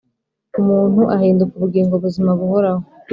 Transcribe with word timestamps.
umuntu 0.59 1.01
ahinduka 1.15 1.53
ubugingo 1.55 1.93
buzima 2.03 2.29
buhoraho 2.39 2.83